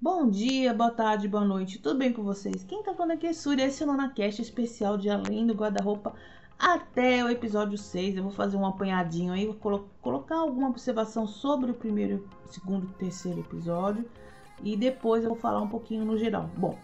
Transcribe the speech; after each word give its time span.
Bom 0.00 0.30
dia, 0.30 0.74
boa 0.74 0.90
tarde, 0.90 1.28
boa 1.28 1.44
noite, 1.44 1.78
tudo 1.78 1.98
bem 1.98 2.12
com 2.12 2.22
vocês? 2.22 2.64
Quem 2.64 2.82
tá 2.82 2.94
falando 2.94 3.12
aqui 3.12 3.26
é 3.26 3.32
Suri, 3.32 3.62
esse 3.62 3.82
é 3.82 3.86
o 3.86 3.88
NonaCast 3.88 4.42
especial 4.42 4.96
de 4.96 5.08
Além 5.08 5.46
do 5.46 5.54
Guarda-Roupa 5.54 6.14
até 6.58 7.24
o 7.24 7.28
episódio 7.28 7.78
6. 7.78 8.16
Eu 8.16 8.24
vou 8.24 8.32
fazer 8.32 8.56
um 8.56 8.66
apanhadinho 8.66 9.32
aí, 9.32 9.46
vou 9.46 9.54
colo 9.54 9.88
colocar 10.00 10.36
alguma 10.36 10.68
observação 10.68 11.26
sobre 11.26 11.70
o 11.70 11.74
primeiro, 11.74 12.28
segundo 12.46 12.86
e 12.86 12.94
terceiro 12.94 13.40
episódio 13.40 14.04
e 14.62 14.76
depois 14.76 15.22
eu 15.22 15.30
vou 15.30 15.38
falar 15.38 15.60
um 15.60 15.68
pouquinho 15.68 16.04
no 16.04 16.16
geral. 16.16 16.50
Bom, 16.56 16.78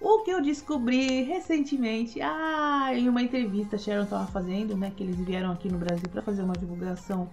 o 0.00 0.22
que 0.22 0.30
eu 0.30 0.40
descobri 0.40 1.22
recentemente, 1.22 2.20
ah, 2.22 2.88
em 2.94 3.08
uma 3.08 3.22
entrevista 3.22 3.76
a 3.76 3.78
Sharon 3.78 4.04
estava 4.04 4.26
fazendo, 4.26 4.76
né, 4.76 4.90
que 4.96 5.02
eles 5.02 5.20
vieram 5.20 5.52
aqui 5.52 5.68
no 5.68 5.78
Brasil 5.78 6.08
para 6.10 6.22
fazer 6.22 6.42
uma 6.42 6.54
divulgação 6.54 7.28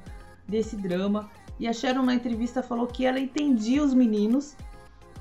desse 0.45 0.75
drama. 0.75 1.29
E 1.59 1.67
a 1.67 1.73
Sharon 1.73 2.03
na 2.03 2.13
entrevista 2.13 2.61
falou 2.61 2.85
que 2.85 3.05
ela 3.05 3.19
entendia 3.19 3.81
os 3.81 3.93
meninos, 3.93 4.55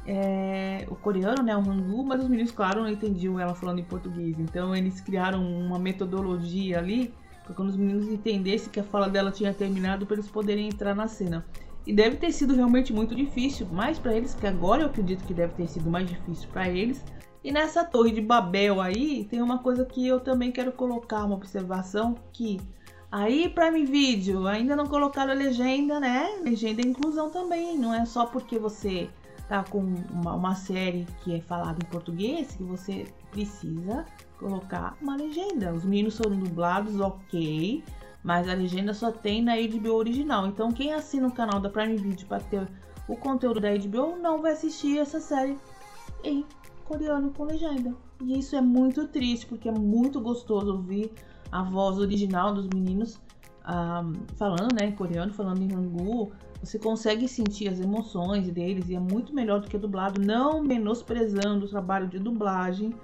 é, 0.06 0.86
o 0.90 0.96
coreano, 0.96 1.42
né, 1.42 1.56
o 1.56 1.60
Hangul, 1.60 2.04
mas 2.04 2.22
os 2.22 2.28
meninos, 2.28 2.50
claro, 2.50 2.82
não 2.82 2.88
entendiam 2.88 3.38
ela 3.38 3.54
falando 3.54 3.78
em 3.78 3.84
português. 3.84 4.38
Então 4.40 4.74
eles 4.74 5.00
criaram 5.00 5.42
uma 5.44 5.78
metodologia 5.78 6.78
ali 6.78 7.14
para 7.44 7.54
quando 7.54 7.68
os 7.68 7.76
meninos 7.76 8.08
entendessem 8.08 8.70
que 8.70 8.80
a 8.80 8.84
fala 8.84 9.08
dela 9.08 9.30
tinha 9.30 9.54
terminado 9.54 10.04
para 10.04 10.16
eles 10.16 10.28
poderem 10.28 10.66
entrar 10.66 10.96
na 10.96 11.06
cena. 11.06 11.46
E 11.86 11.92
deve 11.92 12.16
ter 12.16 12.32
sido 12.32 12.54
realmente 12.54 12.92
muito 12.92 13.14
difícil, 13.14 13.68
mais 13.70 13.96
para 13.96 14.16
eles, 14.16 14.34
que 14.34 14.44
agora 14.44 14.82
eu 14.82 14.86
acredito 14.88 15.24
que 15.24 15.32
deve 15.32 15.54
ter 15.54 15.68
sido 15.68 15.88
mais 15.88 16.08
difícil 16.08 16.48
para 16.52 16.68
eles. 16.68 17.04
E 17.46 17.52
nessa 17.52 17.84
torre 17.84 18.10
de 18.10 18.20
Babel 18.20 18.80
aí, 18.80 19.22
tem 19.30 19.40
uma 19.40 19.58
coisa 19.58 19.84
que 19.84 20.04
eu 20.04 20.18
também 20.18 20.50
quero 20.50 20.72
colocar, 20.72 21.24
uma 21.24 21.36
observação 21.36 22.16
que 22.32 22.60
aí 23.08 23.48
Prime 23.48 23.84
Video 23.84 24.48
ainda 24.48 24.74
não 24.74 24.88
colocaram 24.88 25.30
a 25.30 25.34
legenda, 25.36 26.00
né? 26.00 26.40
Legenda 26.42 26.82
e 26.82 26.88
inclusão 26.88 27.30
também, 27.30 27.78
não 27.78 27.94
é 27.94 28.04
só 28.04 28.26
porque 28.26 28.58
você 28.58 29.08
tá 29.48 29.62
com 29.62 29.78
uma, 30.10 30.34
uma 30.34 30.56
série 30.56 31.06
que 31.22 31.36
é 31.36 31.40
falada 31.40 31.78
em 31.80 31.88
português 31.88 32.50
que 32.56 32.64
você 32.64 33.06
precisa 33.30 34.04
colocar 34.40 34.96
uma 35.00 35.14
legenda. 35.14 35.72
Os 35.72 35.84
meninos 35.84 36.16
foram 36.16 36.36
dublados, 36.36 36.98
ok, 36.98 37.84
mas 38.24 38.48
a 38.48 38.54
legenda 38.54 38.92
só 38.92 39.12
tem 39.12 39.40
na 39.40 39.54
HBO 39.54 39.94
original. 39.94 40.48
Então 40.48 40.72
quem 40.72 40.92
assina 40.92 41.28
o 41.28 41.32
canal 41.32 41.60
da 41.60 41.70
Prime 41.70 41.96
Video 41.96 42.26
para 42.26 42.42
ter 42.42 42.66
o 43.06 43.14
conteúdo 43.14 43.60
da 43.60 43.68
HBO 43.72 44.16
não 44.16 44.42
vai 44.42 44.50
assistir 44.50 44.98
essa 44.98 45.20
série 45.20 45.56
em 46.24 46.44
coreano 46.86 47.30
com 47.30 47.44
legenda. 47.44 47.94
E 48.22 48.38
isso 48.38 48.56
é 48.56 48.60
muito 48.60 49.06
triste, 49.08 49.46
porque 49.46 49.68
é 49.68 49.72
muito 49.72 50.20
gostoso 50.20 50.72
ouvir 50.72 51.12
a 51.50 51.62
voz 51.62 51.98
original 51.98 52.54
dos 52.54 52.66
meninos 52.68 53.20
um, 53.66 54.26
falando 54.36 54.74
né, 54.74 54.86
em 54.86 54.92
coreano, 54.92 55.32
falando 55.32 55.62
em 55.62 55.74
Hangul. 55.74 56.32
Você 56.62 56.78
consegue 56.78 57.28
sentir 57.28 57.68
as 57.68 57.80
emoções 57.80 58.50
deles 58.50 58.88
e 58.88 58.94
é 58.94 59.00
muito 59.00 59.34
melhor 59.34 59.60
do 59.60 59.68
que 59.68 59.76
dublado, 59.76 60.20
não 60.20 60.62
menosprezando 60.62 61.66
o 61.66 61.68
trabalho 61.68 62.06
de 62.06 62.18
dublagem. 62.18 62.94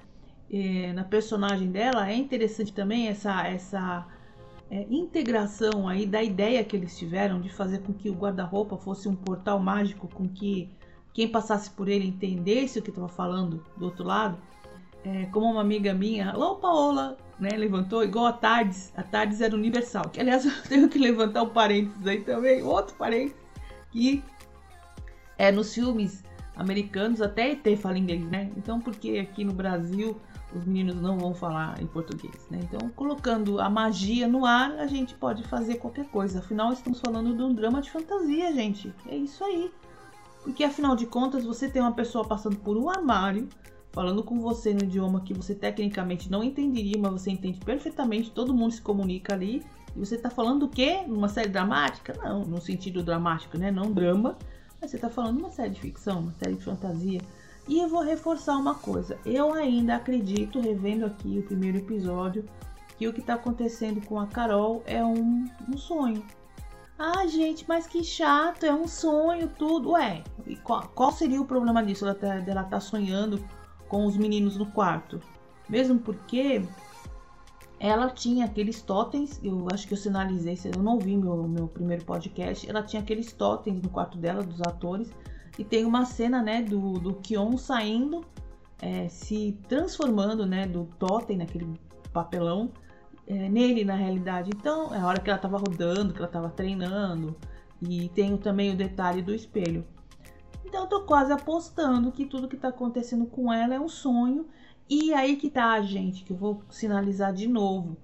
É, 0.51 0.93
na 0.93 1.05
personagem 1.05 1.71
dela 1.71 2.11
é 2.11 2.15
interessante 2.15 2.73
também 2.73 3.09
essa, 3.09 3.47
essa 3.47 4.07
é, 4.71 4.87
integração 4.91 5.89
aí 5.89 6.07
da 6.07 6.23
ideia 6.23 6.63
que 6.63 6.77
eles 6.77 6.99
tiveram 6.99 7.41
de 7.41 7.49
fazer 7.49 7.79
com 7.79 7.93
que 7.93 8.11
o 8.11 8.15
guarda-roupa 8.15 8.77
fosse 8.77 9.09
um 9.09 9.15
portal 9.15 9.59
mágico 9.59 10.09
com 10.09 10.29
que 10.29 10.71
quem 11.13 11.29
passasse 11.29 11.71
por 11.71 11.89
ele 11.89 12.09
entendesse 12.09 12.79
o 12.79 12.83
que 12.83 12.91
estava 12.91 13.09
falando 13.09 13.65
do 13.77 13.85
outro 13.85 14.05
lado, 14.05 14.39
é, 15.05 15.27
como 15.27 15.47
uma 15.47 15.61
amiga 15.61 15.93
minha, 15.93 16.37
ô 16.37 16.57
Paola, 16.57 17.17
né, 17.39 17.51
levantou, 17.51 18.05
igual 18.05 18.27
a 18.27 18.33
Tardes, 18.33 18.93
a 18.97 19.03
Tardes 19.03 19.41
era 19.41 19.55
universal, 19.55 20.09
que 20.11 20.21
aliás 20.21 20.45
eu 20.47 20.53
tenho 20.69 20.89
que 20.89 20.99
levantar 20.99 21.43
um 21.43 21.49
parênteses 21.49 22.07
aí 22.07 22.23
também, 22.23 22.63
outro 22.63 22.95
parênteses, 22.97 23.37
que 23.91 24.23
é 25.37 25.51
nos 25.51 25.75
filmes 25.75 26.23
americanos 26.55 27.21
até 27.21 27.53
ET 27.53 27.79
fala 27.79 27.99
inglês, 27.99 28.25
né? 28.27 28.51
Então 28.57 28.81
porque 28.81 29.19
aqui 29.19 29.45
no 29.45 29.53
Brasil 29.53 30.21
os 30.55 30.65
meninos 30.65 30.97
não 30.97 31.19
vão 31.19 31.35
falar 31.35 31.81
em 31.81 31.87
português, 31.87 32.47
né? 32.51 32.61
Então 32.63 32.89
colocando 32.91 33.59
a 33.61 33.69
magia 33.71 34.29
no 34.29 34.45
ar, 34.45 34.73
a 34.79 34.87
gente 34.87 35.15
pode 35.15 35.43
fazer 35.45 35.77
qualquer 35.77 36.07
coisa. 36.07 36.41
Afinal 36.41 36.73
estamos 36.73 37.01
falando 37.01 37.35
de 37.35 37.43
um 37.43 37.55
drama 37.55 37.81
de 37.81 37.91
fantasia, 37.91 38.53
gente. 38.53 38.95
É 39.09 39.17
isso 39.17 39.43
aí. 39.43 39.73
Porque 40.43 40.65
afinal 40.65 40.97
de 40.97 41.07
contas, 41.07 41.45
você 41.45 41.69
tem 41.69 41.81
uma 41.81 41.93
pessoa 41.93 42.27
passando 42.27 42.57
por 42.57 42.77
um 42.77 42.91
armário, 42.91 43.49
falando 43.93 44.23
com 44.23 44.41
você 44.41 44.75
no 44.75 44.83
idioma 44.83 45.21
que 45.21 45.33
você 45.33 45.55
tecnicamente 45.55 46.31
não 46.31 46.43
entenderia, 46.43 46.99
mas 46.99 47.13
você 47.13 47.31
entende 47.31 47.61
perfeitamente, 47.61 48.31
todo 48.31 48.55
mundo 48.55 48.73
se 48.73 48.83
comunica 48.83 49.35
ali. 49.35 49.63
E 49.95 49.99
você 49.99 50.17
tá 50.17 50.31
falando 50.31 50.61
do 50.61 50.69
quê? 50.69 51.03
Numa 51.07 51.29
série 51.29 51.49
dramática? 51.49 52.15
Não, 52.23 52.41
no 52.45 52.61
sentido 52.61 53.03
dramático, 53.03 53.59
né? 53.59 53.71
Não 53.71 53.93
drama. 53.93 54.37
Mas 54.81 54.91
você 54.91 54.99
tá 54.99 55.09
falando 55.09 55.39
uma 55.39 55.51
série 55.51 55.71
de 55.71 55.81
ficção, 55.81 56.21
uma 56.21 56.33
série 56.33 56.55
de 56.55 56.65
fantasia. 56.65 57.21
E 57.69 57.79
eu 57.79 57.89
vou 57.89 58.03
reforçar 58.03 58.57
uma 58.57 58.75
coisa. 58.75 59.19
Eu 59.25 59.53
ainda 59.53 59.97
acredito, 59.97 60.61
revendo 60.61 61.07
aqui 61.07 61.39
o 61.39 61.43
primeiro 61.43 61.79
episódio, 61.79 62.45
que 62.99 63.07
o 63.07 63.13
que 63.13 63.23
tá 63.23 63.35
acontecendo 63.35 64.05
com 64.05 64.19
a 64.19 64.27
Carol 64.27 64.83
é 64.87 65.05
um, 65.05 65.47
um 65.69 65.77
sonho. 65.77 66.25
Ah, 66.99 67.27
gente, 67.27 67.65
mas 67.67 67.87
que 67.87 68.05
chato, 68.05 68.65
é 68.65 68.73
um 68.73 68.87
sonho, 68.87 69.49
tudo. 69.49 69.91
Ué, 69.93 70.23
e 70.47 70.57
qual, 70.57 70.89
qual 70.95 71.11
seria 71.11 71.41
o 71.41 71.45
problema 71.45 71.85
disso? 71.85 72.05
Ela 72.05 72.15
tá, 72.15 72.39
dela 72.39 72.65
tá 72.65 72.79
sonhando 72.81 73.43
com 73.89 74.07
os 74.07 74.17
meninos 74.17 74.57
no 74.57 74.67
quarto. 74.67 75.21
Mesmo 75.69 75.99
porque 75.99 76.63
ela 77.83 78.09
tinha 78.09 78.45
aqueles 78.45 78.81
totens, 78.81 79.41
eu 79.43 79.67
acho 79.73 79.89
que 79.89 79.95
eu 79.95 79.99
sinalizei, 79.99 80.57
eu 80.73 80.81
não 80.81 80.95
ouvi 80.95 81.17
meu, 81.17 81.49
meu 81.49 81.67
primeiro 81.67 82.05
podcast, 82.05 82.69
ela 82.71 82.81
tinha 82.81 83.03
aqueles 83.03 83.33
totens 83.33 83.83
no 83.83 83.89
quarto 83.89 84.17
dela, 84.17 84.43
dos 84.43 84.61
atores, 84.61 85.11
e 85.59 85.65
tem 85.65 85.85
uma 85.85 86.05
cena, 86.05 86.41
né, 86.41 86.63
do, 86.63 86.93
do 87.01 87.15
Kion 87.15 87.57
saindo, 87.59 88.25
é, 88.81 89.09
se 89.09 89.59
transformando, 89.69 90.47
né, 90.47 90.65
do 90.65 90.85
totem 90.97 91.39
naquele 91.39 91.67
papelão, 92.13 92.71
é, 93.27 93.49
nele 93.49 93.85
na 93.85 93.95
realidade. 93.95 94.51
Então, 94.55 94.95
é 94.95 94.99
a 94.99 95.07
hora 95.07 95.21
que 95.21 95.29
ela 95.29 95.37
estava 95.37 95.59
rodando, 95.59 96.13
que 96.13 96.19
ela 96.19 96.27
estava 96.27 96.51
treinando. 96.51 97.37
E 97.81 98.09
tem 98.11 98.37
também 98.37 98.73
o 98.73 98.77
detalhe 98.77 99.23
do 99.23 99.35
espelho. 99.35 99.87
Então, 100.65 100.83
eu 100.83 100.87
tô 100.89 101.03
quase 101.03 101.33
apostando 101.33 102.13
que 102.13 102.27
tudo 102.27 102.49
que 102.49 102.57
está 102.57 102.69
acontecendo 102.69 103.27
com 103.27 103.53
ela 103.53 103.75
é 103.75 103.81
um 103.81 103.89
sonho. 103.89 104.47
E 104.89 105.13
aí 105.13 105.37
que 105.37 105.51
tá, 105.51 105.81
gente, 105.81 106.25
que 106.25 106.33
eu 106.33 106.37
vou 106.37 106.63
sinalizar 106.69 107.33
de 107.33 107.49
novo. 107.49 107.97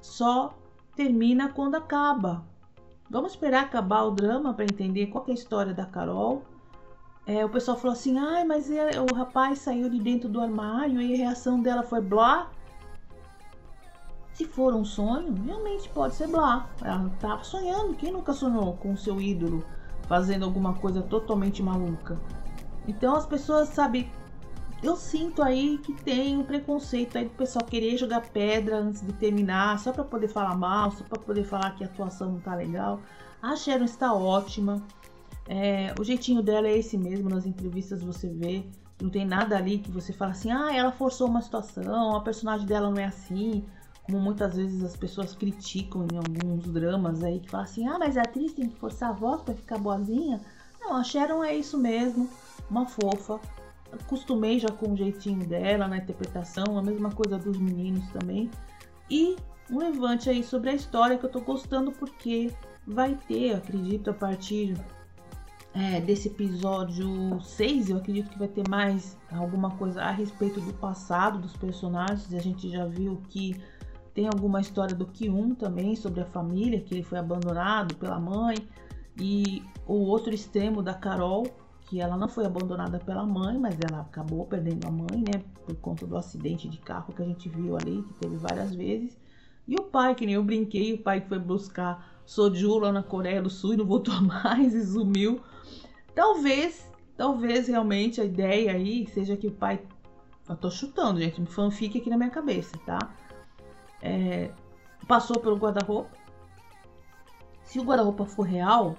Só 0.00 0.58
termina 0.94 1.48
quando 1.48 1.74
acaba. 1.74 2.44
Vamos 3.08 3.32
esperar 3.32 3.64
acabar 3.64 4.04
o 4.04 4.10
drama 4.10 4.54
para 4.54 4.64
entender 4.64 5.06
qual 5.08 5.24
é 5.28 5.32
a 5.32 5.34
história 5.34 5.74
da 5.74 5.84
Carol. 5.84 6.42
É, 7.26 7.44
o 7.44 7.48
pessoal 7.48 7.76
falou 7.76 7.92
assim: 7.92 8.18
ai, 8.18 8.44
mas 8.44 8.70
é, 8.70 8.90
o 9.00 9.14
rapaz 9.14 9.60
saiu 9.60 9.88
de 9.88 10.00
dentro 10.00 10.28
do 10.28 10.40
armário 10.40 11.00
e 11.00 11.14
a 11.14 11.16
reação 11.16 11.60
dela 11.60 11.82
foi 11.82 12.00
blá. 12.00 12.50
Se 14.34 14.46
for 14.46 14.74
um 14.74 14.84
sonho, 14.84 15.34
realmente 15.44 15.88
pode 15.90 16.14
ser 16.14 16.26
Blá. 16.26 16.68
Ela 16.82 17.08
estava 17.08 17.44
sonhando. 17.44 17.94
Quem 17.94 18.12
nunca 18.12 18.32
sonhou 18.32 18.74
com 18.76 18.96
seu 18.96 19.20
ídolo 19.20 19.64
fazendo 20.08 20.44
alguma 20.44 20.74
coisa 20.74 21.02
totalmente 21.02 21.62
maluca? 21.62 22.18
Então 22.88 23.14
as 23.14 23.26
pessoas, 23.26 23.68
sabe, 23.68 24.10
eu 24.82 24.96
sinto 24.96 25.42
aí 25.42 25.78
que 25.78 25.92
tem 25.92 26.36
um 26.36 26.44
preconceito 26.44 27.16
aí 27.16 27.24
do 27.24 27.30
pessoal 27.30 27.64
querer 27.64 27.96
jogar 27.96 28.22
pedra 28.30 28.78
antes 28.78 29.06
de 29.06 29.12
terminar, 29.12 29.78
só 29.78 29.92
para 29.92 30.02
poder 30.02 30.28
falar 30.28 30.56
mal, 30.56 30.90
só 30.90 31.04
para 31.04 31.20
poder 31.20 31.44
falar 31.44 31.70
que 31.76 31.84
a 31.84 31.86
atuação 31.86 32.32
não 32.32 32.40
tá 32.40 32.54
legal. 32.54 33.00
A 33.40 33.54
Sharon 33.54 33.84
está 33.84 34.12
ótima. 34.12 34.82
É, 35.46 35.94
o 36.00 36.04
jeitinho 36.04 36.42
dela 36.42 36.66
é 36.68 36.78
esse 36.78 36.96
mesmo, 36.96 37.28
nas 37.28 37.46
entrevistas 37.46 38.02
você 38.02 38.28
vê. 38.28 38.64
Não 39.00 39.10
tem 39.10 39.26
nada 39.26 39.56
ali 39.56 39.78
que 39.78 39.90
você 39.90 40.12
fala 40.12 40.30
assim, 40.32 40.50
ah, 40.50 40.74
ela 40.74 40.92
forçou 40.92 41.28
uma 41.28 41.42
situação, 41.42 42.16
a 42.16 42.20
personagem 42.20 42.66
dela 42.66 42.88
não 42.88 42.98
é 42.98 43.04
assim 43.04 43.64
como 44.02 44.18
muitas 44.18 44.56
vezes 44.56 44.82
as 44.82 44.96
pessoas 44.96 45.34
criticam 45.34 46.06
em 46.12 46.16
alguns 46.16 46.68
dramas 46.68 47.22
aí, 47.22 47.40
que 47.40 47.50
falam 47.50 47.64
assim, 47.64 47.86
ah, 47.86 47.98
mas 47.98 48.16
a 48.16 48.22
atriz 48.22 48.52
tem 48.52 48.68
que 48.68 48.76
forçar 48.76 49.10
a 49.10 49.12
voz 49.12 49.42
para 49.42 49.54
ficar 49.54 49.78
boazinha. 49.78 50.40
Não, 50.80 50.96
a 50.96 51.04
Sharon 51.04 51.44
é 51.44 51.54
isso 51.54 51.78
mesmo, 51.78 52.28
uma 52.68 52.86
fofa. 52.86 53.40
Acostumei 53.92 54.58
já 54.58 54.68
com 54.68 54.92
o 54.92 54.96
jeitinho 54.96 55.46
dela 55.46 55.86
na 55.86 55.98
interpretação, 55.98 56.78
a 56.78 56.82
mesma 56.82 57.10
coisa 57.12 57.38
dos 57.38 57.58
meninos 57.58 58.08
também. 58.10 58.50
E 59.08 59.36
um 59.70 59.78
levante 59.78 60.28
aí 60.28 60.42
sobre 60.42 60.70
a 60.70 60.74
história 60.74 61.16
que 61.16 61.24
eu 61.24 61.30
tô 61.30 61.40
gostando 61.40 61.92
porque 61.92 62.52
vai 62.86 63.14
ter, 63.28 63.54
acredito, 63.54 64.10
a 64.10 64.14
partir 64.14 64.74
é, 65.74 66.00
desse 66.00 66.28
episódio 66.28 67.40
6, 67.40 67.90
eu 67.90 67.96
acredito 67.96 68.30
que 68.30 68.38
vai 68.38 68.48
ter 68.48 68.68
mais 68.68 69.16
alguma 69.30 69.70
coisa 69.70 70.02
a 70.02 70.10
respeito 70.10 70.60
do 70.60 70.72
passado 70.74 71.38
dos 71.38 71.56
personagens. 71.56 72.34
A 72.34 72.40
gente 72.40 72.68
já 72.68 72.84
viu 72.84 73.22
que 73.28 73.62
tem 74.14 74.26
alguma 74.26 74.60
história 74.60 74.94
do 74.94 75.06
Kyun 75.06 75.54
também 75.54 75.96
sobre 75.96 76.20
a 76.20 76.26
família, 76.26 76.80
que 76.80 76.94
ele 76.94 77.02
foi 77.02 77.18
abandonado 77.18 77.94
pela 77.96 78.20
mãe. 78.20 78.56
E 79.18 79.62
o 79.86 79.94
outro 79.94 80.34
extremo 80.34 80.82
da 80.82 80.94
Carol, 80.94 81.46
que 81.82 82.00
ela 82.00 82.16
não 82.16 82.28
foi 82.28 82.44
abandonada 82.44 82.98
pela 82.98 83.24
mãe, 83.24 83.58
mas 83.58 83.78
ela 83.80 84.02
acabou 84.02 84.46
perdendo 84.46 84.86
a 84.86 84.90
mãe, 84.90 85.18
né? 85.20 85.42
Por 85.66 85.74
conta 85.76 86.06
do 86.06 86.16
acidente 86.16 86.68
de 86.68 86.78
carro 86.78 87.12
que 87.14 87.22
a 87.22 87.24
gente 87.24 87.48
viu 87.48 87.76
ali, 87.76 88.02
que 88.02 88.14
teve 88.14 88.36
várias 88.36 88.74
vezes. 88.74 89.18
E 89.66 89.74
o 89.76 89.84
pai, 89.84 90.14
que 90.14 90.26
nem 90.26 90.34
eu 90.34 90.44
brinquei, 90.44 90.92
o 90.92 91.02
pai 91.02 91.20
que 91.20 91.28
foi 91.28 91.38
buscar 91.38 92.20
Soju 92.26 92.78
lá 92.78 92.92
na 92.92 93.02
Coreia 93.02 93.40
do 93.40 93.50
Sul 93.50 93.74
e 93.74 93.76
não 93.76 93.86
voltou 93.86 94.14
mais 94.20 94.74
e 94.74 94.84
sumiu. 94.84 95.40
Talvez, 96.14 96.90
talvez 97.16 97.68
realmente 97.68 98.20
a 98.20 98.24
ideia 98.24 98.72
aí 98.72 99.06
seja 99.06 99.36
que 99.36 99.46
o 99.46 99.52
pai. 99.52 99.80
Eu 100.48 100.56
tô 100.56 100.70
chutando, 100.70 101.20
gente, 101.20 101.40
um 101.40 101.46
fanfic 101.46 101.96
aqui 101.96 102.10
na 102.10 102.18
minha 102.18 102.28
cabeça, 102.28 102.76
tá? 102.84 102.98
É, 104.02 104.50
passou 105.06 105.38
pelo 105.38 105.56
guarda-roupa. 105.56 106.10
Se 107.64 107.78
o 107.78 107.84
guarda-roupa 107.84 108.26
for 108.26 108.42
real, 108.42 108.96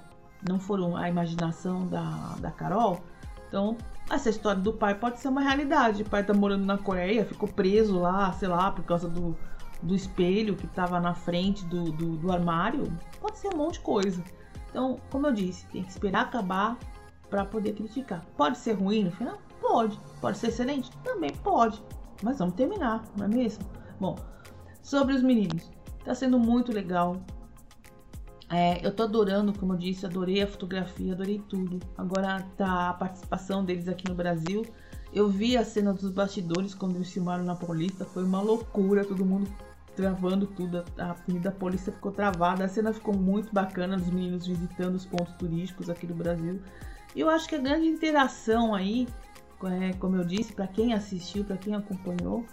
não 0.47 0.59
for 0.59 0.79
a 0.97 1.09
imaginação 1.09 1.85
da, 1.85 2.35
da 2.39 2.51
Carol, 2.51 3.01
então 3.47 3.77
essa 4.09 4.29
história 4.29 4.61
do 4.61 4.73
pai 4.73 4.95
pode 4.95 5.19
ser 5.19 5.27
uma 5.27 5.41
realidade. 5.41 6.03
O 6.03 6.09
pai 6.09 6.23
tá 6.23 6.33
morando 6.33 6.65
na 6.65 6.77
Coreia, 6.77 7.25
ficou 7.25 7.47
preso 7.47 8.00
lá, 8.00 8.31
sei 8.33 8.47
lá, 8.47 8.71
por 8.71 8.83
causa 8.83 9.07
do, 9.07 9.38
do 9.81 9.95
espelho 9.95 10.55
que 10.55 10.65
estava 10.65 11.00
na 11.00 11.13
frente 11.13 11.63
do, 11.65 11.91
do, 11.91 12.17
do, 12.17 12.31
armário. 12.31 12.91
Pode 13.21 13.38
ser 13.38 13.53
um 13.53 13.57
monte 13.57 13.73
de 13.73 13.81
coisa. 13.81 14.23
Então, 14.69 15.00
como 15.11 15.27
eu 15.27 15.33
disse, 15.33 15.67
tem 15.67 15.83
que 15.83 15.89
esperar 15.89 16.23
acabar 16.23 16.77
para 17.29 17.45
poder 17.45 17.73
criticar. 17.73 18.25
Pode 18.35 18.57
ser 18.57 18.73
ruim 18.73 19.05
no 19.05 19.11
final? 19.11 19.38
Pode. 19.61 19.97
Pode 20.19 20.38
ser 20.38 20.47
excelente? 20.47 20.91
Também 21.03 21.31
pode. 21.31 21.81
Mas 22.21 22.39
vamos 22.39 22.55
terminar, 22.55 23.03
não 23.17 23.25
é 23.25 23.27
mesmo? 23.27 23.63
Bom, 24.00 24.15
sobre 24.83 25.15
os 25.15 25.24
meninos. 25.24 25.71
Tá 26.06 26.13
sendo 26.13 26.38
muito 26.38 26.71
legal. 26.71 27.25
É, 28.50 28.85
eu 28.85 28.94
tô 28.94 29.03
adorando, 29.03 29.57
como 29.57 29.74
eu 29.74 29.77
disse, 29.77 30.06
adorei 30.06 30.44
a 30.44 30.47
fotografia, 30.47 31.13
adorei 31.13 31.41
tudo. 31.50 31.80
Agora 31.97 32.45
tá 32.56 32.89
a 32.89 32.94
participação 32.94 33.65
deles 33.65 33.88
aqui 33.88 34.07
no 34.07 34.13
Brasil. 34.13 34.63
Eu 35.12 35.27
vi 35.30 35.57
a 35.57 35.65
cena 35.65 35.94
dos 35.94 36.12
bastidores 36.12 36.75
quando 36.75 36.95
eles 36.95 37.12
filmaram 37.12 37.44
na 37.44 37.56
Paulista, 37.56 38.06
foi 38.06 38.24
uma 38.24 38.41
loucura, 38.41 39.06
todo 39.06 39.25
mundo 39.25 39.50
travando 39.95 40.47
tudo, 40.47 40.83
a 40.97 41.12
Avenida 41.12 41.51
Paulista 41.51 41.91
ficou 41.91 42.12
travada, 42.12 42.65
a 42.65 42.68
cena 42.68 42.91
ficou 42.91 43.15
muito 43.15 43.53
bacana 43.53 43.95
dos 43.95 44.09
meninos 44.09 44.47
visitando 44.47 44.95
os 44.95 45.06
pontos 45.06 45.33
turísticos 45.36 45.89
aqui 45.89 46.07
do 46.07 46.15
Brasil. 46.15 46.59
E 47.15 47.19
eu 47.19 47.29
acho 47.29 47.47
que 47.47 47.56
a 47.56 47.59
grande 47.59 47.88
interação 47.88 48.74
aí, 48.74 49.07
é, 49.65 49.94
como 49.94 50.15
eu 50.15 50.25
disse, 50.25 50.51
para 50.53 50.68
quem 50.68 50.94
assistiu, 50.94 51.44
para 51.44 51.57
quem 51.57 51.75
acompanhou, 51.75 52.44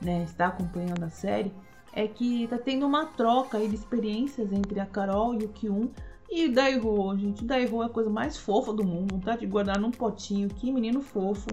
né, 0.00 0.22
está 0.24 0.48
acompanhando 0.48 1.02
a 1.02 1.08
série, 1.08 1.52
é 1.92 2.06
que 2.06 2.46
tá 2.48 2.58
tendo 2.58 2.86
uma 2.86 3.06
troca 3.06 3.58
aí 3.58 3.68
de 3.68 3.74
experiências 3.74 4.52
entre 4.52 4.80
a 4.80 4.86
Carol 4.86 5.34
e 5.34 5.44
o 5.44 5.48
Kyun 5.48 5.88
e 6.30 6.46
o 6.46 6.52
Dairo, 6.52 7.16
gente. 7.18 7.42
O 7.42 7.46
Dairo 7.46 7.82
é 7.82 7.86
a 7.86 7.90
coisa 7.90 8.08
mais 8.08 8.38
fofa 8.38 8.72
do 8.72 8.82
mundo, 8.82 9.20
tá 9.20 9.36
de 9.36 9.46
guardar 9.46 9.78
num 9.78 9.90
potinho, 9.90 10.48
que 10.48 10.72
menino 10.72 11.02
fofo. 11.02 11.48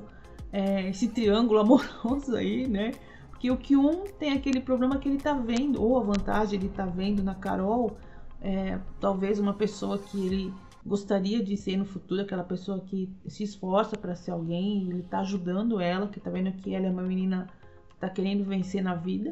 É, 0.52 0.90
esse 0.90 1.10
triângulo 1.10 1.60
amoroso 1.62 2.36
aí, 2.36 2.66
né? 2.68 2.92
Porque 3.30 3.52
o 3.52 3.58
Kyun 3.58 4.06
tem 4.18 4.32
aquele 4.32 4.62
problema 4.62 4.98
que 4.98 5.08
ele 5.08 5.18
tá 5.18 5.34
vendo, 5.34 5.84
ou 5.84 5.98
a 5.98 6.04
vantagem 6.04 6.60
ele 6.60 6.70
tá 6.70 6.86
vendo 6.86 7.22
na 7.22 7.36
Carol, 7.36 7.98
é, 8.42 8.80
talvez 9.00 9.40
uma 9.40 9.54
pessoa 9.54 9.98
que 9.98 10.26
ele 10.26 10.54
gostaria 10.86 11.44
de 11.44 11.56
ser 11.56 11.78
no 11.78 11.86
futuro, 11.86 12.22
aquela 12.22 12.44
pessoa 12.44 12.80
que 12.80 13.10
se 13.28 13.44
esforça 13.44 13.98
para 13.98 14.16
ser 14.16 14.32
alguém, 14.32 14.84
e 14.84 14.90
ele 14.90 15.04
tá 15.04 15.20
ajudando 15.20 15.80
ela, 15.80 16.08
que 16.08 16.20
tá 16.20 16.30
vendo 16.30 16.52
que 16.54 16.74
ela 16.74 16.88
é 16.88 16.90
uma 16.90 17.04
menina 17.04 17.48
que 17.90 17.98
tá 17.98 18.10
querendo 18.10 18.44
vencer 18.46 18.82
na 18.82 18.96
vida. 18.96 19.32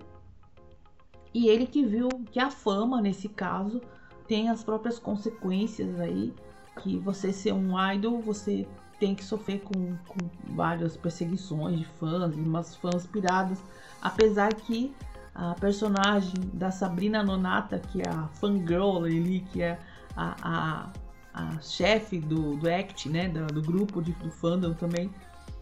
E 1.34 1.48
ele 1.48 1.66
que 1.66 1.86
viu 1.86 2.10
que 2.32 2.40
a 2.40 2.50
fama, 2.50 3.02
nesse 3.02 3.30
caso, 3.30 3.82
tem 4.28 4.50
as 4.50 4.64
próprias 4.64 5.00
consequências 5.00 6.00
aí, 6.00 6.34
que 6.82 6.98
você 6.98 7.32
ser 7.32 7.54
um 7.54 7.80
idol, 7.92 8.22
você 8.22 8.68
tem 9.00 9.14
que 9.16 9.24
sofrer 9.24 9.62
com, 9.62 9.96
com 10.08 10.18
várias 10.56 10.98
perseguições 10.98 11.80
de 11.80 11.86
fãs, 11.86 12.36
e 12.36 12.40
umas 12.40 12.76
fãs 12.76 13.06
piradas, 13.06 13.64
apesar 14.02 14.54
que 14.54 14.94
a 15.34 15.54
personagem 15.54 16.34
da 16.54 16.72
Sabrina 16.72 17.24
Nonata, 17.24 17.80
que 17.80 18.02
é 18.02 18.10
a 18.10 18.28
fangirl 18.28 19.06
ali, 19.06 19.42
que 19.52 19.62
é 19.62 19.80
a, 20.16 20.36
a, 20.42 20.90
a 21.34 21.62
chefe 21.62 22.20
do, 22.20 22.58
do 22.58 22.68
ACT, 22.68 23.08
né, 23.08 23.30
do, 23.30 23.46
do 23.46 23.62
grupo 23.62 24.02
de, 24.02 24.14
do 24.14 24.32
fandom 24.32 24.74
também, 24.74 25.12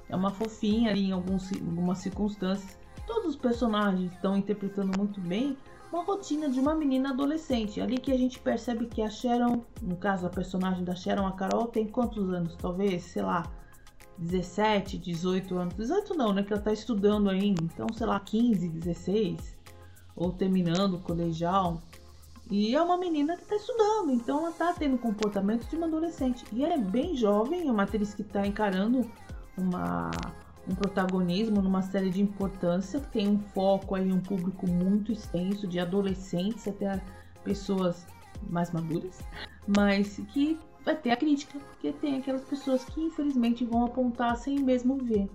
é 0.07 0.15
uma 0.15 0.31
fofinha 0.31 0.91
ali 0.91 1.09
em 1.09 1.11
alguns, 1.11 1.51
algumas 1.51 1.97
circunstâncias, 1.97 2.79
Todos 3.05 3.31
os 3.31 3.35
personagens 3.35 4.11
estão 4.11 4.37
interpretando 4.37 4.97
muito 4.97 5.19
bem 5.21 5.57
uma 5.91 6.03
rotina 6.03 6.49
de 6.49 6.59
uma 6.59 6.75
menina 6.75 7.11
adolescente. 7.11 7.79
Ali 7.79 7.97
que 7.97 8.11
a 8.11 8.17
gente 8.17 8.39
percebe 8.39 8.85
que 8.87 9.01
a 9.01 9.09
Sharon, 9.09 9.63
no 9.81 9.95
caso 9.95 10.25
a 10.25 10.29
personagem 10.29 10.83
da 10.83 10.95
Sharon, 10.95 11.25
a 11.25 11.31
Carol, 11.31 11.67
tem 11.67 11.87
quantos 11.87 12.29
anos? 12.29 12.55
Talvez, 12.55 13.03
sei 13.03 13.21
lá, 13.21 13.49
17, 14.17 14.97
18 14.97 15.57
anos. 15.57 15.73
18 15.75 16.13
não, 16.15 16.33
né? 16.33 16.43
Que 16.43 16.53
ela 16.53 16.61
tá 16.61 16.73
estudando 16.73 17.29
ainda. 17.29 17.63
Então, 17.63 17.87
sei 17.93 18.07
lá, 18.07 18.19
15, 18.19 18.67
16. 18.69 19.55
Ou 20.15 20.31
terminando 20.31 20.95
o 20.95 20.99
colegial. 20.99 21.81
E 22.49 22.75
é 22.75 22.81
uma 22.81 22.97
menina 22.97 23.35
que 23.35 23.41
está 23.41 23.55
estudando, 23.55 24.11
então 24.11 24.39
ela 24.41 24.51
está 24.51 24.71
tendo 24.71 24.99
comportamento 24.99 25.67
de 25.67 25.75
uma 25.75 25.87
adolescente. 25.87 26.45
E 26.53 26.63
ela 26.63 26.75
é 26.75 26.77
bem 26.77 27.15
jovem, 27.15 27.67
é 27.67 27.71
uma 27.71 27.83
atriz 27.83 28.13
que 28.13 28.21
está 28.21 28.45
encarando 28.45 29.09
uma 29.57 30.11
um 30.67 30.75
protagonismo 30.75 31.61
numa 31.61 31.81
série 31.81 32.09
de 32.09 32.21
importância 32.21 32.99
tem 32.99 33.27
um 33.27 33.39
foco 33.39 33.95
aí 33.95 34.11
um 34.11 34.19
público 34.19 34.69
muito 34.69 35.11
extenso 35.11 35.67
de 35.67 35.79
adolescentes 35.79 36.67
até 36.67 37.01
pessoas 37.43 38.05
mais 38.49 38.71
maduras, 38.71 39.19
mas 39.67 40.19
que 40.29 40.59
vai 40.83 40.95
ter 40.95 41.11
a 41.11 41.17
crítica 41.17 41.59
porque 41.59 41.91
tem 41.93 42.17
aquelas 42.17 42.43
pessoas 42.43 42.83
que 42.85 43.01
infelizmente 43.01 43.65
vão 43.65 43.85
apontar 43.85 44.35
sem 44.37 44.59
mesmo 44.59 44.97
ver. 44.97 45.29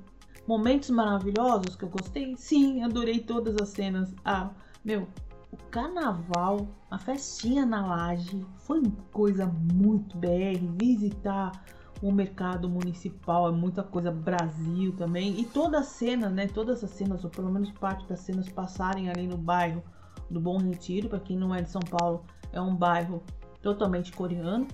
Momentos 0.47 0.91
maravilhosos 0.91 1.77
que 1.77 1.85
eu 1.85 1.89
gostei, 1.89 2.37
sim, 2.37 2.83
adorei 2.83 3.21
todas 3.21 3.57
as 3.57 3.69
cenas. 3.69 4.15
Ah, 4.25 4.51
meu, 4.85 5.07
o 5.53 5.57
carnaval, 5.71 6.69
a 6.91 6.99
festinha 6.99 7.67
na 7.67 7.87
laje, 7.87 8.45
foi 8.59 8.83
coisa 9.13 9.47
muito 9.47 10.17
BR, 10.17 10.59
visitar 10.81 11.53
o 12.03 12.11
mercado 12.11 12.69
municipal, 12.69 13.49
é 13.49 13.53
muita 13.53 13.83
coisa 13.83 14.11
Brasil 14.11 14.93
também. 14.97 15.39
E 15.39 15.45
toda 15.45 15.81
a 15.81 15.83
cena, 15.83 16.31
né? 16.31 16.47
Todas 16.47 16.83
as 16.83 16.91
cenas, 16.91 17.25
ou 17.25 17.31
pelo 17.31 17.51
menos 17.51 17.71
parte 17.73 18.07
das 18.07 18.21
cenas, 18.21 18.49
passarem 18.49 19.11
ali 19.11 19.27
no 19.27 19.37
bairro 19.37 19.83
do 20.31 20.41
Bom 20.41 20.59
Retiro. 20.59 21.09
Para 21.09 21.21
quem 21.21 21.37
não 21.37 21.55
é 21.55 21.61
de 21.61 21.71
São 21.71 21.83
Paulo, 21.83 22.25
é 22.53 22.61
um 22.61 22.75
bairro 22.75 23.23
totalmente 23.63 24.13
coreano. 24.13 24.67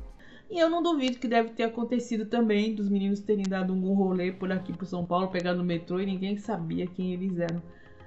E 0.48 0.58
eu 0.58 0.70
não 0.70 0.80
duvido 0.80 1.18
que 1.18 1.26
deve 1.26 1.50
ter 1.50 1.64
acontecido 1.64 2.26
também 2.26 2.74
dos 2.74 2.88
meninos 2.88 3.18
terem 3.20 3.44
dado 3.44 3.72
um 3.74 3.94
rolê 3.94 4.30
por 4.30 4.52
aqui 4.52 4.72
por 4.72 4.86
São 4.86 5.04
Paulo, 5.04 5.28
pegando 5.28 5.60
o 5.60 5.64
metrô 5.64 5.98
e 5.98 6.06
ninguém 6.06 6.36
sabia 6.36 6.86
quem 6.86 7.12
eles 7.12 7.36
eram. 7.38 7.60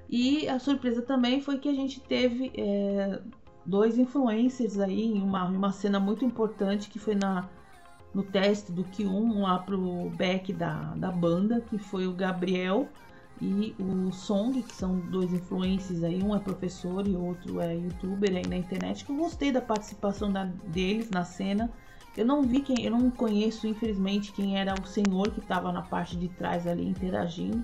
E 0.10 0.48
a 0.48 0.57
surpresa 0.57 1.01
também 1.01 1.41
foi 1.41 1.60
que 1.60 1.67
a 1.67 1.74
gente 1.74 2.00
teve 2.00 2.51
é, 2.55 3.22
dois 3.65 3.98
influencers 3.98 4.79
aí 4.79 5.01
em 5.01 5.22
uma, 5.22 5.46
uma 5.46 5.72
cena 5.74 6.00
muito 6.00 6.24
importante 6.24 6.89
que 6.89 6.98
foi 6.98 7.13
na 7.13 7.50
no 8.13 8.24
teste 8.24 8.72
do 8.72 8.84
Q1 8.84 9.42
lá 9.42 9.60
pro 9.60 10.10
back 10.12 10.51
da, 10.54 10.94
da 10.96 11.12
banda, 11.12 11.62
que 11.62 11.78
foi 11.78 12.08
o 12.08 12.13
Gabriel 12.13 12.88
e 13.42 13.74
o 13.80 14.12
Song, 14.12 14.62
que 14.62 14.74
são 14.74 15.00
dois 15.00 15.32
influencers 15.32 16.04
aí, 16.04 16.22
um 16.22 16.36
é 16.36 16.39
professor 16.39 17.08
e 17.08 17.16
outro 17.16 17.62
é 17.62 17.75
youtuber 17.75 18.36
aí 18.36 18.46
na 18.46 18.58
internet, 18.58 19.06
que 19.06 19.12
eu 19.12 19.16
gostei 19.16 19.51
da 19.51 19.62
participação 19.62 20.32
da, 20.32 20.46
deles 20.46 21.10
na 21.10 21.24
cena. 21.24 21.72
Eu 22.18 22.25
não 22.25 22.42
vi 22.42 22.60
quem, 22.60 22.84
eu 22.84 22.92
não 22.92 23.10
conheço 23.10 23.66
infelizmente 23.66 24.34
quem 24.34 24.60
era 24.60 24.74
o 24.74 24.86
senhor 24.86 25.32
que 25.32 25.39
estava 25.39 25.72
na 25.72 25.82
parte 25.82 26.18
de 26.18 26.28
trás 26.28 26.68
ali 26.68 26.86
interagindo. 26.86 27.63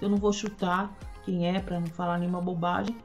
Eu 0.00 0.08
não 0.08 0.18
vou 0.18 0.32
chutar 0.32 0.94
quem 1.24 1.48
é 1.48 1.58
para 1.58 1.80
não 1.80 1.88
falar 1.88 2.18
nenhuma 2.18 2.40
bobagem, 2.40 2.96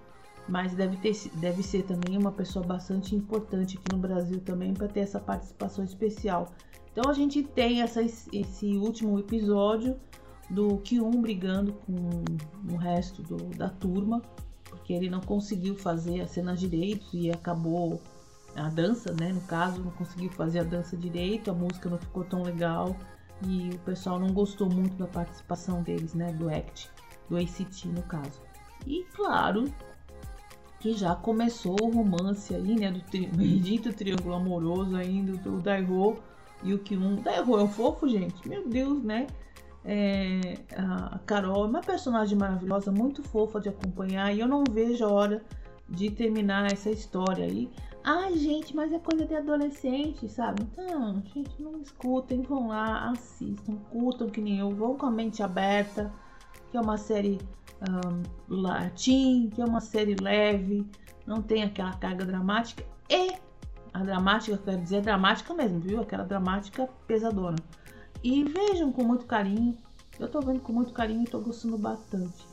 mas 0.48 0.74
deve, 0.74 0.98
ter, 0.98 1.14
deve 1.36 1.64
ser 1.64 1.84
também 1.84 2.18
uma 2.18 2.32
pessoa 2.32 2.66
bastante 2.66 3.16
importante 3.16 3.78
aqui 3.78 3.96
no 3.96 4.00
Brasil 4.00 4.40
também 4.42 4.74
para 4.74 4.88
ter 4.88 5.02
essa 5.02 5.20
participação 5.20 5.84
especial. 5.84 6.52
Então 6.92 7.10
a 7.10 7.14
gente 7.14 7.42
tem 7.42 7.82
essa, 7.82 8.02
esse 8.02 8.78
último 8.78 9.18
episódio 9.20 10.00
do 10.50 10.78
Kyun 10.80 11.22
brigando 11.22 11.74
com 11.74 12.24
o 12.72 12.78
resto 12.78 13.24
do, 13.24 13.38
da 13.58 13.70
turma, 13.70 14.22
porque 14.66 14.94
ele 14.94 15.10
não 15.10 15.22
conseguiu 15.22 15.76
fazer 15.76 16.22
a 16.22 16.28
cena 16.28 16.56
direito 16.56 17.06
e 17.14 17.32
acabou 17.32 18.00
a 18.56 18.70
dança, 18.70 19.14
né? 19.14 19.32
No 19.32 19.42
caso, 19.42 19.82
não 19.82 19.92
conseguiu 19.92 20.30
fazer 20.30 20.60
a 20.60 20.64
dança 20.64 20.96
direito, 20.96 21.50
a 21.50 21.54
música 21.54 21.90
não 21.90 21.98
ficou 21.98 22.24
tão 22.24 22.44
legal 22.44 22.96
e 23.48 23.70
o 23.74 23.80
pessoal 23.80 24.20
não 24.20 24.32
gostou 24.32 24.70
muito 24.70 24.96
da 24.98 25.08
participação 25.08 25.82
deles, 25.82 26.14
né? 26.14 26.32
Do 26.34 26.50
act, 26.50 26.92
do 27.30 27.38
ACT 27.38 27.88
no 27.88 28.04
caso. 28.04 28.42
E 28.86 29.04
claro 29.16 29.74
que 30.84 30.92
já 30.92 31.16
começou 31.16 31.78
o 31.82 31.90
romance 31.90 32.54
aí, 32.54 32.76
né? 32.76 32.92
Do 32.92 33.00
tri 33.00 33.26
bendito 33.34 33.94
triângulo 33.94 34.36
amoroso 34.36 34.98
ainda 34.98 35.32
do 35.38 35.62
Daiho 35.62 36.18
e 36.62 36.74
o 36.74 36.80
que 36.80 36.98
um 36.98 37.16
da 37.16 37.38
errou 37.38 37.58
é 37.58 37.64
um 37.64 37.70
fofo, 37.70 38.06
gente. 38.06 38.46
Meu 38.48 38.68
Deus, 38.68 39.02
né? 39.02 39.28
É, 39.86 40.58
a 40.76 41.20
Carol 41.26 41.64
é 41.64 41.68
uma 41.70 41.80
personagem 41.80 42.38
maravilhosa, 42.38 42.92
muito 42.92 43.24
fofa 43.24 43.62
de 43.62 43.70
acompanhar 43.70 44.36
e 44.36 44.42
eu 44.42 44.48
não 44.48 44.66
vejo 44.70 45.06
a 45.06 45.10
hora 45.10 45.42
de 45.88 46.12
terminar 46.12 46.70
essa 46.70 46.90
história 46.90 47.46
aí. 47.46 47.70
Ai, 48.04 48.38
gente, 48.38 48.76
mas 48.76 48.92
é 48.92 49.00
coisa 49.00 49.26
de 49.26 49.36
adolescente, 49.36 50.28
sabe? 50.28 50.64
Então, 50.64 51.24
gente, 51.34 51.62
não 51.62 51.80
escutem, 51.80 52.42
vão 52.42 52.68
lá, 52.68 53.10
assistam, 53.10 53.76
curtam 53.90 54.28
que 54.28 54.42
nem 54.42 54.60
eu, 54.60 54.70
vão 54.70 54.98
com 54.98 55.06
a 55.06 55.12
mente 55.12 55.42
aberta, 55.42 56.12
que 56.70 56.76
é 56.76 56.82
uma 56.82 56.98
série 56.98 57.40
um, 57.90 58.24
latim, 58.48 59.50
que 59.54 59.62
é 59.62 59.66
uma 59.66 59.82
série 59.82 60.16
leve, 60.16 60.86
não 61.26 61.42
tem 61.42 61.64
aquela 61.64 61.94
carga 61.94 62.26
dramática 62.26 62.84
e 63.10 63.34
a 63.94 64.00
dramática, 64.04 64.58
quero 64.58 64.82
dizer, 64.82 65.02
dramática 65.02 65.54
mesmo, 65.54 65.80
viu? 65.80 66.02
Aquela 66.02 66.24
dramática 66.24 66.90
pesadona. 67.06 67.58
E 68.24 68.44
vejam 68.44 68.92
com 68.92 69.04
muito 69.04 69.26
carinho. 69.26 69.78
Eu 70.20 70.28
tô 70.28 70.40
vendo 70.40 70.62
com 70.62 70.74
muito 70.74 70.94
carinho 70.94 71.24
e 71.24 71.28
tô 71.28 71.40
gostando 71.40 71.78
bastante. 71.78 72.46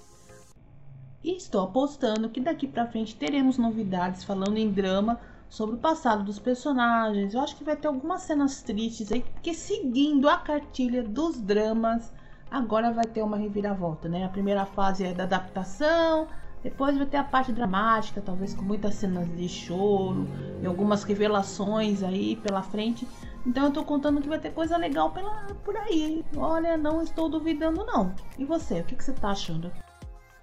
E 1.23 1.37
estou 1.37 1.63
apostando 1.63 2.29
que 2.29 2.41
daqui 2.41 2.67
para 2.67 2.87
frente 2.87 3.17
teremos 3.17 3.57
novidades 3.57 4.25
falando 4.25 4.57
em 4.57 4.71
drama 4.71 5.21
sobre 5.49 5.77
o 5.77 5.79
passado 5.79 6.25
dos 6.25 6.39
personagens. 6.39 7.35
Eu 7.35 7.41
acho 7.41 7.57
que 7.57 7.65
vai 7.65 7.77
ter 7.77 7.89
algumas 7.89 8.23
cenas 8.23 8.63
tristes 8.63 9.11
aí, 9.13 9.23
porque 9.23 9.55
seguindo 9.55 10.29
a 10.29 10.39
cartilha 10.39 11.03
dos 11.03 11.41
dramas, 11.41 12.13
agora 12.51 12.93
vai 12.93 13.05
ter 13.05 13.23
uma 13.23 13.37
reviravolta, 13.37 14.09
né? 14.09 14.25
A 14.25 14.29
primeira 14.29 14.67
fase 14.67 15.05
é 15.05 15.13
da 15.13 15.25
adaptação, 15.25 16.27
depois 16.63 16.97
vai 16.97 17.07
ter 17.07 17.17
a 17.17 17.25
parte 17.25 17.53
dramática, 17.53 18.21
talvez 18.21 18.55
com 18.55 18.63
muitas 18.63 18.95
cenas 18.95 19.27
de 19.35 19.49
choro 19.49 20.27
e 20.63 20.67
algumas 20.67 21.05
revelações 21.05 22.03
aí 22.03 22.37
pela 22.37 22.63
frente. 22.63 23.07
Então 23.47 23.67
eu 23.67 23.71
tô 23.71 23.83
contando 23.85 24.21
que 24.21 24.29
vai 24.29 24.39
ter 24.39 24.51
coisa 24.51 24.77
legal 24.77 25.11
pela, 25.11 25.47
por 25.65 25.77
aí. 25.77 26.25
Olha, 26.37 26.77
não 26.77 27.01
estou 27.01 27.29
duvidando 27.29 27.85
não. 27.87 28.15
E 28.39 28.45
você, 28.45 28.81
o 28.81 28.85
que, 28.85 28.95
que 28.95 29.05
você 29.05 29.13
tá 29.13 29.31
achando? 29.31 29.73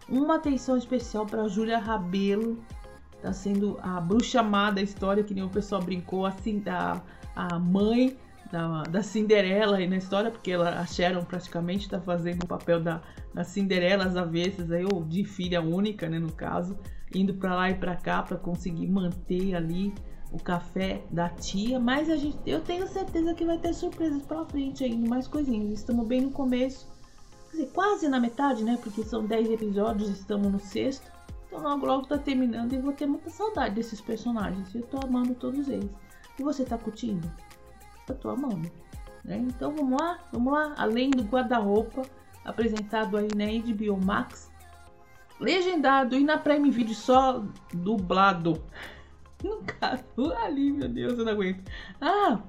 Uma 0.09 0.35
atenção 0.35 0.77
especial 0.77 1.25
para 1.25 1.47
Júlia 1.47 1.77
Rabelo, 1.77 2.57
tá 3.21 3.31
sendo 3.31 3.77
a 3.83 3.99
bruxa 4.01 4.41
má 4.41 4.71
da 4.71 4.81
história, 4.81 5.23
que 5.23 5.33
nem 5.33 5.43
o 5.43 5.49
pessoal 5.49 5.81
brincou, 5.81 6.25
assim, 6.25 6.63
a, 6.65 7.01
a 7.35 7.59
mãe 7.59 8.17
da, 8.51 8.83
da 8.83 9.03
Cinderela 9.03 9.77
aí 9.77 9.87
na 9.87 9.97
história, 9.97 10.31
porque 10.31 10.51
ela, 10.51 10.79
a 10.79 10.85
Sharon 10.85 11.23
praticamente 11.23 11.89
tá 11.89 11.99
fazendo 11.99 12.43
o 12.43 12.47
papel 12.47 12.81
da, 12.81 13.01
da 13.33 13.43
Cinderela 13.43 14.05
às 14.05 14.15
avessas, 14.15 14.71
aí, 14.71 14.85
ou 14.85 15.03
de 15.03 15.23
filha 15.23 15.61
única, 15.61 16.09
né, 16.09 16.19
no 16.19 16.31
caso, 16.31 16.77
indo 17.13 17.33
para 17.33 17.55
lá 17.55 17.69
e 17.69 17.75
para 17.75 17.95
cá 17.95 18.21
para 18.23 18.37
conseguir 18.37 18.87
manter 18.87 19.55
ali 19.55 19.93
o 20.31 20.37
café 20.37 21.03
da 21.09 21.29
tia, 21.29 21.79
mas 21.79 22.09
a 22.09 22.17
gente, 22.17 22.37
eu 22.45 22.61
tenho 22.61 22.87
certeza 22.87 23.33
que 23.33 23.45
vai 23.45 23.57
ter 23.57 23.73
surpresas 23.73 24.21
pela 24.23 24.45
frente 24.45 24.83
ainda, 24.83 25.07
mais 25.07 25.27
coisinhas. 25.27 25.79
Estamos 25.79 26.05
bem 26.05 26.21
no 26.21 26.31
começo, 26.31 26.87
dizer, 27.51 27.67
quase 27.67 28.07
na 28.07 28.19
metade, 28.19 28.63
né? 28.63 28.77
Porque 28.81 29.03
são 29.03 29.25
10 29.25 29.51
episódios, 29.51 30.09
estamos 30.09 30.51
no 30.51 30.59
sexto. 30.59 31.09
Então 31.47 31.61
logo 31.61 31.85
logo 31.85 32.07
tá 32.07 32.17
terminando 32.17 32.73
e 32.73 32.77
vou 32.77 32.91
ter 32.91 33.07
muita 33.07 33.29
saudade 33.29 33.75
desses 33.75 34.01
personagens. 34.01 34.75
Eu 34.75 34.81
tô 34.83 34.99
amando 35.01 35.33
todos 35.33 35.69
eles. 35.69 35.89
E 36.37 36.43
você 36.43 36.65
tá 36.65 36.77
curtindo? 36.77 37.31
Eu 38.07 38.15
tô 38.15 38.29
amando. 38.29 38.71
Né? 39.23 39.37
Então 39.37 39.73
vamos 39.75 39.99
lá, 39.99 40.19
vamos 40.31 40.53
lá. 40.53 40.73
Além 40.77 41.09
do 41.09 41.23
guarda-roupa, 41.23 42.03
apresentado 42.45 43.17
aí 43.17 43.27
na 43.35 43.45
HBO 43.45 44.03
Max, 44.03 44.49
legendado 45.39 46.15
e 46.15 46.23
na 46.23 46.37
Prime 46.37 46.69
Video 46.71 46.95
só 46.95 47.43
dublado. 47.73 48.61
No 49.43 49.61
caso, 49.61 50.33
ali, 50.41 50.71
meu 50.71 50.89
Deus, 50.89 51.19
eu 51.19 51.23
não 51.23 51.31
aguento. 51.31 51.61
Ah, 52.01 52.41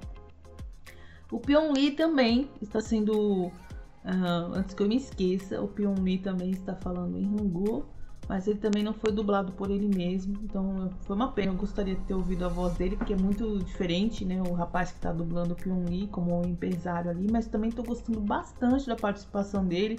o 1.30 1.38
Pyong 1.38 1.70
Lee 1.74 1.90
também 1.90 2.50
está 2.62 2.80
sendo, 2.80 3.48
uh, 3.48 4.54
antes 4.54 4.74
que 4.74 4.82
eu 4.82 4.88
me 4.88 4.96
esqueça, 4.96 5.60
o 5.60 5.68
Pyong 5.68 6.00
Lee 6.00 6.16
também 6.16 6.52
está 6.52 6.74
falando 6.76 7.18
em 7.18 7.26
Hangul 7.26 7.84
mas 8.28 8.46
ele 8.46 8.58
também 8.58 8.82
não 8.82 8.92
foi 8.92 9.10
dublado 9.10 9.52
por 9.52 9.70
ele 9.70 9.88
mesmo, 9.88 10.38
então 10.42 10.90
foi 11.00 11.16
uma 11.16 11.32
pena. 11.32 11.52
Eu 11.52 11.56
gostaria 11.56 11.94
de 11.94 12.02
ter 12.02 12.14
ouvido 12.14 12.44
a 12.44 12.48
voz 12.48 12.74
dele, 12.74 12.96
porque 12.96 13.14
é 13.14 13.16
muito 13.16 13.58
diferente, 13.60 14.24
né? 14.24 14.42
O 14.42 14.52
rapaz 14.52 14.92
que 14.92 15.00
tá 15.00 15.10
dublando 15.12 15.54
o 15.54 15.56
Pyong 15.56 15.86
Lee 15.88 16.06
como 16.08 16.38
um 16.38 16.44
empresário 16.44 17.10
ali, 17.10 17.26
mas 17.30 17.46
também 17.46 17.70
tô 17.70 17.82
gostando 17.82 18.20
bastante 18.20 18.86
da 18.86 18.94
participação 18.94 19.64
dele, 19.64 19.98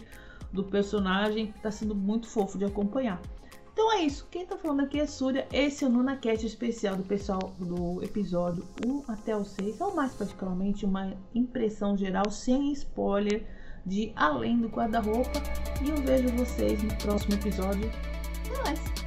do 0.53 0.63
personagem, 0.63 1.53
tá 1.62 1.71
sendo 1.71 1.95
muito 1.95 2.27
fofo 2.27 2.57
de 2.57 2.65
acompanhar. 2.65 3.19
Então 3.74 3.93
é 3.93 4.01
isso, 4.01 4.27
quem 4.29 4.45
tá 4.45 4.57
falando 4.57 4.81
aqui 4.81 5.00
é 5.00 5.07
Súria, 5.07 5.48
esse 5.53 5.86
é 5.86 5.88
o 5.88 5.89
NunaCast 5.89 6.45
especial 6.45 6.98
do 6.98 7.03
pessoal 7.03 7.53
do 7.57 8.03
episódio 8.03 8.63
1 8.86 9.03
até 9.07 9.36
o 9.36 9.45
6, 9.45 9.79
ou 9.79 9.95
mais 9.95 10.13
particularmente 10.13 10.86
uma 10.86 11.13
impressão 11.33 11.95
geral 11.95 12.29
sem 12.29 12.74
spoiler 12.74 13.48
de 13.86 14.12
Além 14.15 14.59
do 14.59 14.67
Guarda-Roupa. 14.67 15.41
E 15.81 15.89
eu 15.89 15.95
vejo 15.98 16.27
vocês 16.36 16.83
no 16.83 16.93
próximo 16.98 17.36
episódio 17.36 17.89
Até 18.49 18.63
mais! 18.63 18.98